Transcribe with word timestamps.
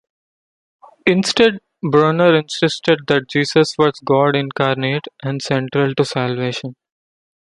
Instead, 1.05 1.59
Brunner 1.83 2.35
insisted 2.35 3.01
that 3.05 3.29
Jesus 3.29 3.75
was 3.77 4.01
God 4.03 4.35
incarnate 4.35 5.05
and 5.21 5.43
central 5.43 5.93
to 5.93 6.03
salvation. 6.03 6.75